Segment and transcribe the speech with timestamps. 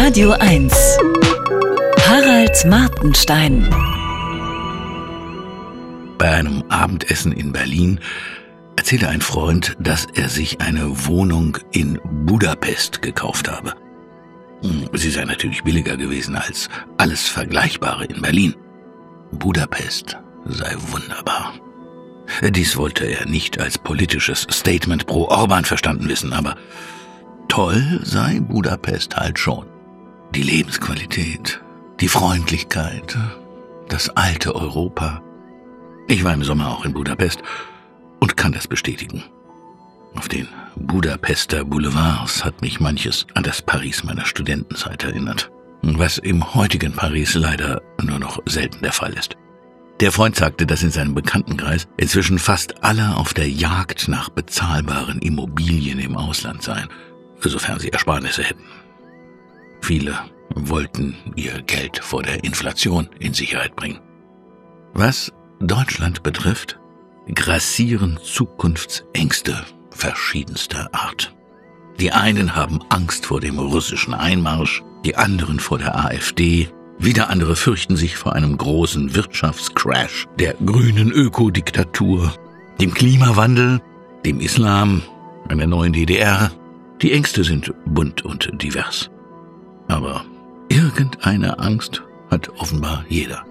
[0.00, 0.72] Radio 1.
[2.06, 3.68] Harald Martenstein.
[6.16, 7.98] Bei einem Abendessen in Berlin
[8.76, 13.74] erzählte ein Freund, dass er sich eine Wohnung in Budapest gekauft habe.
[14.62, 18.54] Hm, sie sei natürlich billiger gewesen als alles Vergleichbare in Berlin.
[19.32, 21.54] Budapest sei wunderbar.
[22.50, 26.54] Dies wollte er nicht als politisches Statement pro Orban verstanden wissen, aber
[27.48, 29.66] toll sei Budapest halt schon.
[30.34, 31.60] Die Lebensqualität,
[32.00, 33.16] die Freundlichkeit,
[33.88, 35.22] das alte Europa.
[36.06, 37.42] Ich war im Sommer auch in Budapest
[38.20, 39.24] und kann das bestätigen.
[40.14, 45.50] Auf den Budapester Boulevards hat mich manches an das Paris meiner Studentenzeit erinnert,
[45.82, 49.36] was im heutigen Paris leider nur noch selten der Fall ist.
[50.00, 55.20] Der Freund sagte, dass in seinem Bekanntenkreis inzwischen fast alle auf der Jagd nach bezahlbaren
[55.20, 56.88] Immobilien im Ausland seien,
[57.40, 58.64] sofern sie Ersparnisse hätten.
[59.88, 60.18] Viele
[60.54, 63.98] wollten ihr Geld vor der Inflation in Sicherheit bringen.
[64.92, 66.78] Was Deutschland betrifft,
[67.34, 71.34] grassieren Zukunftsängste verschiedenster Art.
[71.98, 77.56] Die einen haben Angst vor dem russischen Einmarsch, die anderen vor der AfD, wieder andere
[77.56, 82.34] fürchten sich vor einem großen Wirtschaftscrash, der grünen Ökodiktatur,
[82.78, 83.80] dem Klimawandel,
[84.26, 85.00] dem Islam,
[85.48, 86.50] einer neuen DDR.
[87.00, 89.08] Die Ängste sind bunt und divers.
[89.88, 90.24] Aber
[90.68, 93.44] irgendeine Angst hat offenbar jeder.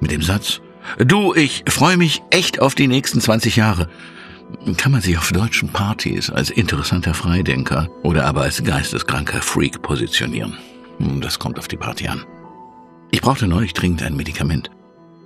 [0.00, 0.60] Mit dem Satz,
[0.98, 3.88] du, ich freue mich echt auf die nächsten 20 Jahre,
[4.76, 10.56] kann man sich auf deutschen Partys als interessanter Freidenker oder aber als geisteskranker Freak positionieren.
[11.20, 12.24] Das kommt auf die Party an.
[13.10, 14.70] Ich brauchte neulich dringend ein Medikament.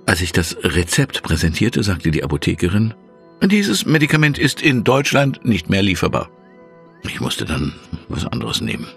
[0.05, 2.93] Als ich das Rezept präsentierte, sagte die Apothekerin,
[3.43, 6.29] dieses Medikament ist in Deutschland nicht mehr lieferbar.
[7.03, 7.73] Ich musste dann
[8.07, 8.87] was anderes nehmen.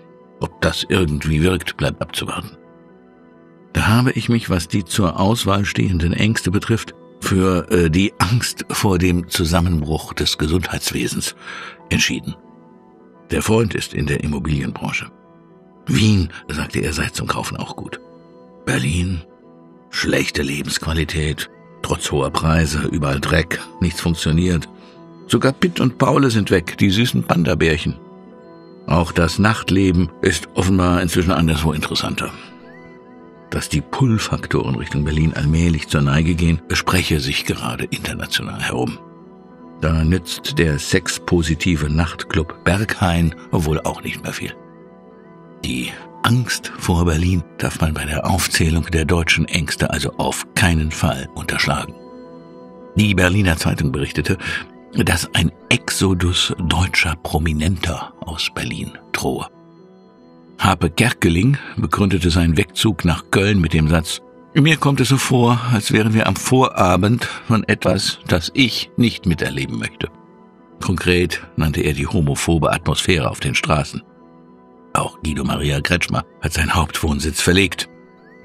[0.45, 2.59] Ob das irgendwie wirkt, bleibt abzuwarten.
[3.73, 8.67] Da habe ich mich, was die zur Auswahl stehenden Ängste betrifft, für äh, die Angst
[8.69, 11.35] vor dem Zusammenbruch des Gesundheitswesens
[11.89, 12.36] entschieden.
[13.30, 15.11] Der Freund ist in der Immobilienbranche.
[15.86, 17.98] Wien, sagte er, sei zum Kaufen auch gut.
[18.67, 19.23] Berlin,
[19.89, 21.48] schlechte Lebensqualität,
[21.80, 24.68] trotz hoher Preise, überall Dreck, nichts funktioniert.
[25.27, 27.97] Sogar Pitt und Paule sind weg, die süßen Panda-Bärchen.
[28.86, 32.30] Auch das Nachtleben ist offenbar inzwischen anderswo interessanter.
[33.50, 38.98] Dass die Pull-Faktoren Richtung Berlin allmählich zur Neige gehen, spreche sich gerade international herum.
[39.80, 44.55] Da nützt der sexpositive Nachtclub Berghain wohl auch nicht mehr viel.
[45.64, 45.90] Die
[46.23, 51.28] Angst vor Berlin darf man bei der Aufzählung der deutschen Ängste also auf keinen Fall
[51.34, 51.94] unterschlagen.
[52.96, 54.39] Die Berliner Zeitung berichtete,
[54.96, 59.46] dass ein Exodus deutscher Prominenter aus Berlin drohe.
[60.58, 64.20] Harpe Kerkeling begründete seinen Wegzug nach Köln mit dem Satz,
[64.56, 69.27] mir kommt es so vor, als wären wir am Vorabend von etwas, das ich nicht
[69.27, 70.08] miterleben möchte.
[70.80, 74.02] Konkret nannte er die homophobe Atmosphäre auf den Straßen.
[74.92, 77.88] Auch Guido Maria Kretschmer hat seinen Hauptwohnsitz verlegt.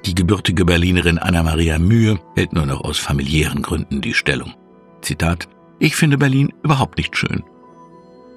[0.05, 4.55] Die gebürtige Berlinerin Anna-Maria Mühe hält nur noch aus familiären Gründen die Stellung.
[5.01, 5.47] Zitat,
[5.79, 7.43] ich finde Berlin überhaupt nicht schön.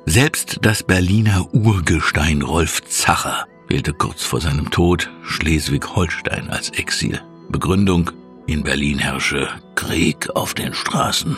[0.06, 7.20] Selbst das Berliner Urgestein Rolf Zacher wählte kurz vor seinem Tod Schleswig-Holstein als Exil.
[7.48, 8.10] Begründung,
[8.47, 11.36] in Berlin herrsche Krieg auf den Straßen.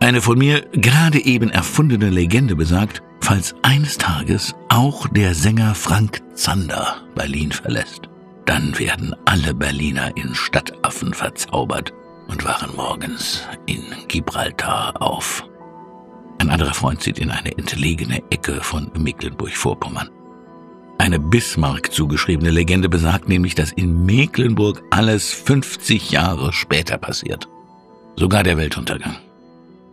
[0.00, 6.20] Eine von mir gerade eben erfundene Legende besagt, falls eines Tages auch der Sänger Frank
[6.34, 8.08] Zander Berlin verlässt,
[8.46, 11.92] dann werden alle Berliner in Stadtaffen verzaubert
[12.30, 15.44] und wachen morgens in Gibraltar auf.
[16.38, 20.08] Ein anderer Freund zieht in eine entlegene Ecke von Mecklenburg-Vorpommern.
[20.98, 27.48] Eine Bismarck zugeschriebene Legende besagt nämlich, dass in Mecklenburg alles 50 Jahre später passiert.
[28.16, 29.16] Sogar der Weltuntergang.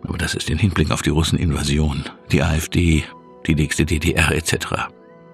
[0.03, 3.03] Aber das ist in Hinblick auf die Russeninvasion, die AfD,
[3.45, 4.67] die nächste DDR etc.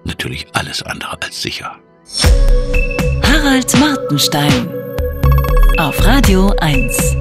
[0.04, 1.76] natürlich alles andere als sicher.
[3.22, 4.83] Harald Martenstein
[5.78, 7.16] auf Radio 1.